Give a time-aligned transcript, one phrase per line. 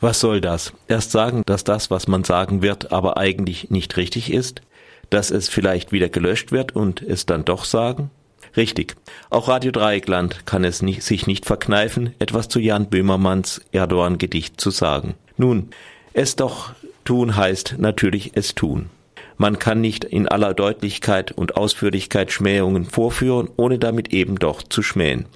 [0.00, 0.72] Was soll das?
[0.88, 4.62] Erst sagen, dass das, was man sagen wird, aber eigentlich nicht richtig ist?
[5.10, 8.10] Dass es vielleicht wieder gelöscht wird und es dann doch sagen?
[8.56, 8.96] Richtig.
[9.28, 14.70] Auch Radio Dreieckland kann es nicht, sich nicht verkneifen, etwas zu Jan Böhmermanns Erdogan-Gedicht zu
[14.70, 15.14] sagen.
[15.36, 15.68] Nun,
[16.14, 16.72] es doch
[17.04, 18.88] tun heißt natürlich es tun.
[19.36, 24.82] Man kann nicht in aller Deutlichkeit und Ausführlichkeit Schmähungen vorführen, ohne damit eben doch zu
[24.82, 25.26] schmähen.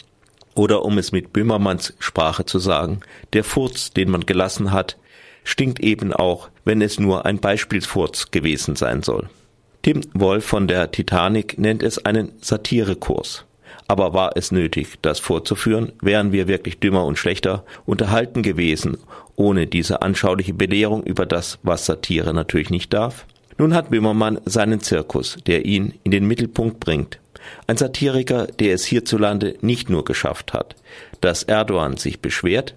[0.55, 3.01] Oder um es mit Böhmermanns Sprache zu sagen,
[3.33, 4.97] der Furz, den man gelassen hat,
[5.43, 9.29] stinkt eben auch, wenn es nur ein Beispielsfurz gewesen sein soll.
[9.83, 13.45] Tim Wolf von der Titanic nennt es einen Satirekurs.
[13.87, 15.93] Aber war es nötig, das vorzuführen?
[16.01, 18.97] Wären wir wirklich dümmer und schlechter unterhalten gewesen,
[19.37, 23.27] ohne diese anschauliche Belehrung über das, was Satire natürlich nicht darf?
[23.59, 27.21] Nun hat Böhmermann seinen Zirkus, der ihn in den Mittelpunkt bringt.
[27.67, 30.77] Ein Satiriker, der es hierzulande nicht nur geschafft hat,
[31.21, 32.75] dass Erdogan sich beschwert,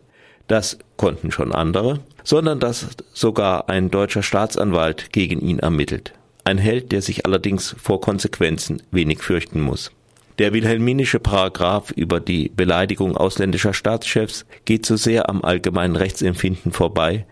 [0.48, 6.14] das konnten schon andere, sondern dass sogar ein deutscher Staatsanwalt gegen ihn ermittelt.
[6.44, 9.92] Ein Held, der sich allerdings vor Konsequenzen wenig fürchten muss.
[10.40, 17.26] Der wilhelminische Paragraph über die Beleidigung ausländischer Staatschefs geht so sehr am allgemeinen Rechtsempfinden vorbei,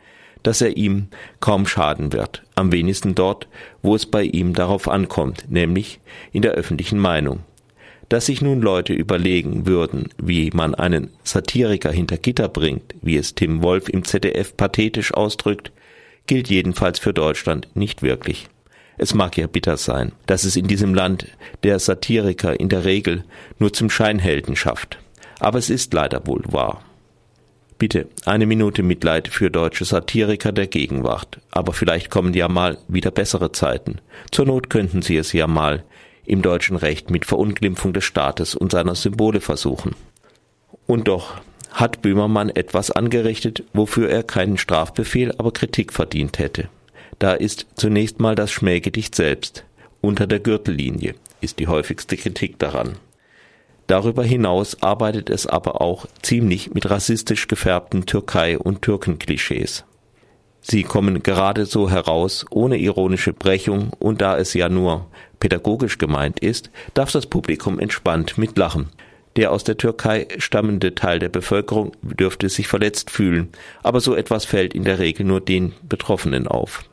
[0.46, 1.08] dass er ihm
[1.40, 3.48] kaum schaden wird, am wenigsten dort,
[3.82, 6.00] wo es bei ihm darauf ankommt, nämlich
[6.32, 7.40] in der öffentlichen Meinung.
[8.10, 13.34] Dass sich nun Leute überlegen würden, wie man einen Satiriker hinter Gitter bringt, wie es
[13.34, 15.72] Tim Wolf im ZDF pathetisch ausdrückt,
[16.28, 18.48] gilt jedenfalls für Deutschland nicht wirklich.
[19.00, 21.26] Es mag ja bitter sein, dass es in diesem Land
[21.64, 23.24] der Satiriker in der Regel
[23.58, 25.00] nur zum Scheinhelden schafft.
[25.40, 26.84] Aber es ist leider wohl wahr.
[27.78, 31.40] Bitte eine Minute Mitleid für deutsche Satiriker der Gegenwart.
[31.52, 34.00] Aber vielleicht kommen ja mal wieder bessere Zeiten.
[34.32, 35.84] Zur Not könnten sie es ja mal
[36.26, 39.94] im deutschen Recht mit Verunglimpfung des Staates und seiner Symbole versuchen.
[40.88, 41.36] Und doch
[41.72, 46.70] hat Böhmermann etwas angerichtet, wofür er keinen Strafbefehl, aber Kritik verdient hätte.
[47.20, 49.66] Da ist zunächst mal das Schmähgedicht selbst.
[50.00, 52.98] Unter der Gürtellinie ist die häufigste Kritik daran.
[53.88, 59.86] Darüber hinaus arbeitet es aber auch ziemlich mit rassistisch gefärbten Türkei- und Türkenklischees.
[60.62, 65.06] Sie kommen gerade so heraus, ohne ironische Brechung, und da es ja nur
[65.40, 68.90] pädagogisch gemeint ist, darf das Publikum entspannt mitlachen.
[69.36, 73.50] Der aus der Türkei stammende Teil der Bevölkerung dürfte sich verletzt fühlen,
[73.84, 76.84] aber so etwas fällt in der Regel nur den Betroffenen auf.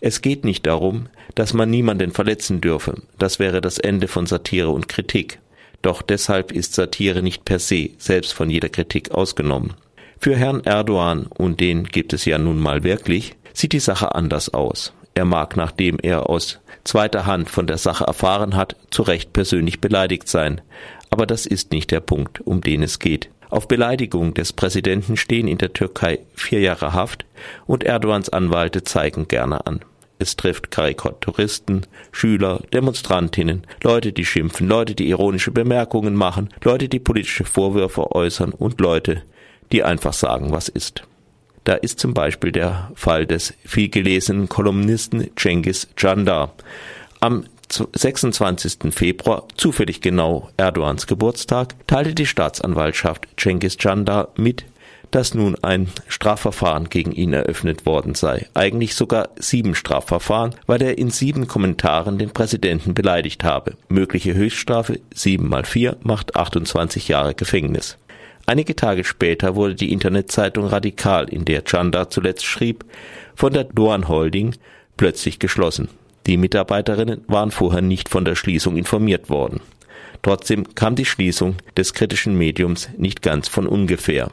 [0.00, 4.70] Es geht nicht darum, dass man niemanden verletzen dürfe, das wäre das Ende von Satire
[4.70, 5.40] und Kritik.
[5.82, 9.74] Doch deshalb ist Satire nicht per se selbst von jeder Kritik ausgenommen.
[10.20, 14.52] Für Herrn Erdogan, und den gibt es ja nun mal wirklich, sieht die Sache anders
[14.52, 14.92] aus.
[15.14, 19.80] Er mag, nachdem er aus zweiter Hand von der Sache erfahren hat, zu Recht persönlich
[19.80, 20.60] beleidigt sein.
[21.10, 23.30] Aber das ist nicht der Punkt, um den es geht.
[23.50, 27.24] Auf Beleidigung des Präsidenten stehen in der Türkei vier Jahre Haft
[27.66, 29.80] und Erdogans Anwälte zeigen gerne an.
[30.18, 36.98] Es trifft Karikaturisten, Schüler, Demonstrantinnen, Leute, die schimpfen, Leute, die ironische Bemerkungen machen, Leute, die
[36.98, 39.22] politische Vorwürfe äußern und Leute,
[39.70, 41.04] die einfach sagen, was ist.
[41.64, 46.54] Da ist zum Beispiel der Fall des vielgelesenen Kolumnisten Cengiz Candar.
[47.20, 48.94] Am 26.
[48.94, 54.64] Februar, zufällig genau Erdogans Geburtstag, teilte die Staatsanwaltschaft Cengiz Candar mit,
[55.10, 58.46] dass nun ein Strafverfahren gegen ihn eröffnet worden sei.
[58.54, 63.74] Eigentlich sogar sieben Strafverfahren, weil er in sieben Kommentaren den Präsidenten beleidigt habe.
[63.88, 67.96] Mögliche Höchststrafe sieben mal vier macht 28 Jahre Gefängnis.
[68.46, 72.84] Einige Tage später wurde die Internetzeitung Radikal, in der Chanda zuletzt schrieb,
[73.34, 74.54] von der Doan Holding
[74.96, 75.88] plötzlich geschlossen.
[76.26, 79.60] Die Mitarbeiterinnen waren vorher nicht von der Schließung informiert worden.
[80.22, 84.30] Trotzdem kam die Schließung des kritischen Mediums nicht ganz von ungefähr.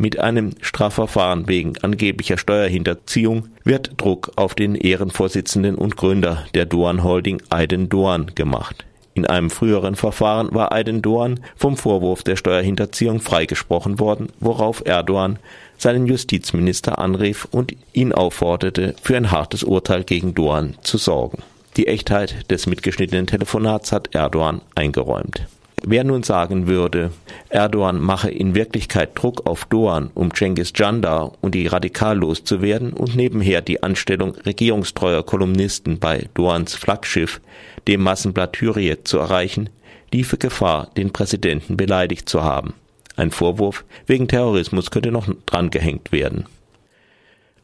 [0.00, 7.02] Mit einem Strafverfahren wegen angeblicher Steuerhinterziehung wird Druck auf den Ehrenvorsitzenden und Gründer der Doan
[7.02, 8.86] Holding Aiden Doan gemacht.
[9.14, 15.40] In einem früheren Verfahren war Aiden Doan vom Vorwurf der Steuerhinterziehung freigesprochen worden, worauf Erdogan
[15.78, 21.42] seinen Justizminister anrief und ihn aufforderte, für ein hartes Urteil gegen Doan zu sorgen.
[21.76, 25.48] Die Echtheit des mitgeschnittenen Telefonats hat Erdogan eingeräumt.
[25.84, 27.12] Wer nun sagen würde,
[27.48, 33.14] Erdogan mache in Wirklichkeit Druck auf Doan, um Cengiz Jandar und die Radikal loszuwerden und
[33.14, 37.40] nebenher die Anstellung regierungstreuer Kolumnisten bei Doans Flaggschiff,
[37.86, 39.70] dem Massenblatt Hürriyet, zu erreichen,
[40.12, 42.74] liefe Gefahr, den Präsidenten beleidigt zu haben.
[43.16, 46.46] Ein Vorwurf wegen Terrorismus könnte noch drangehängt werden.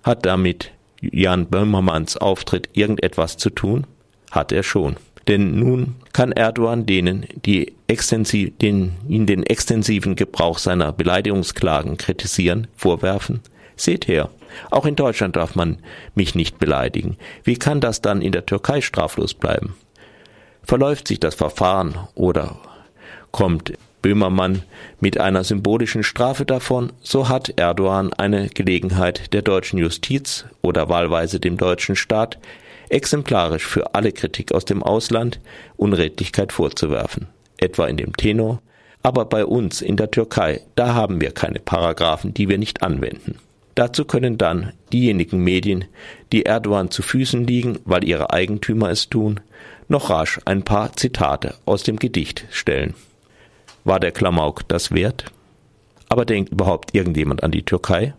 [0.03, 3.87] Hat damit Jan Böhmermanns Auftritt irgendetwas zu tun?
[4.31, 4.97] Hat er schon.
[5.29, 12.67] Denn nun kann Erdogan denen, die extensiv, den, ihn den extensiven Gebrauch seiner Beleidigungsklagen kritisieren,
[12.77, 13.41] vorwerfen,
[13.77, 14.31] Seht her,
[14.71, 15.79] auch in Deutschland darf man
[16.15, 17.17] mich nicht beleidigen.
[17.43, 19.75] Wie kann das dann in der Türkei straflos bleiben?
[20.63, 22.57] Verläuft sich das Verfahren oder
[23.33, 24.63] kommt Böhmermann
[25.01, 31.41] mit einer symbolischen Strafe davon, so hat Erdogan eine Gelegenheit der deutschen Justiz oder wahlweise
[31.41, 32.39] dem deutschen Staat
[32.89, 35.41] exemplarisch für alle Kritik aus dem Ausland
[35.77, 38.61] Unredlichkeit vorzuwerfen, etwa in dem Tenor,
[39.03, 43.39] aber bei uns in der Türkei, da haben wir keine Paragraphen, die wir nicht anwenden.
[43.75, 45.85] Dazu können dann diejenigen Medien,
[46.33, 49.41] die Erdogan zu Füßen liegen, weil ihre Eigentümer es tun,
[49.89, 52.95] noch rasch ein paar Zitate aus dem Gedicht stellen.
[53.85, 55.27] War der Klamauk das wert?
[56.09, 58.15] Aber denkt überhaupt irgendjemand an die Türkei?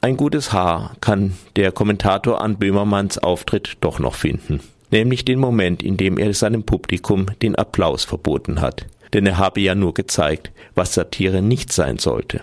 [0.00, 4.60] Ein gutes Haar kann der Kommentator an Böhmermanns Auftritt doch noch finden,
[4.90, 9.60] nämlich den Moment, in dem er seinem Publikum den Applaus verboten hat, denn er habe
[9.60, 12.42] ja nur gezeigt, was Satire nicht sein sollte.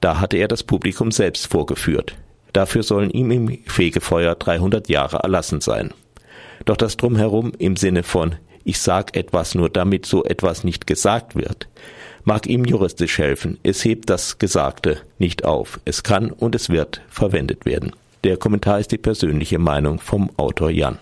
[0.00, 2.16] Da hatte er das Publikum selbst vorgeführt.
[2.52, 5.92] Dafür sollen ihm im Fegefeuer 300 Jahre erlassen sein.
[6.64, 11.36] Doch das Drumherum im Sinne von ich sag etwas nur, damit so etwas nicht gesagt
[11.36, 11.68] wird,
[12.24, 13.58] mag ihm juristisch helfen.
[13.62, 15.80] Es hebt das Gesagte nicht auf.
[15.84, 17.92] Es kann und es wird verwendet werden.
[18.24, 20.92] Der Kommentar ist die persönliche Meinung vom Autor Jan.